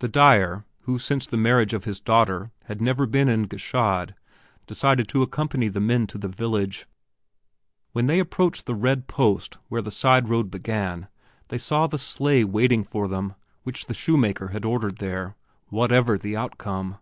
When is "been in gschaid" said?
3.06-4.14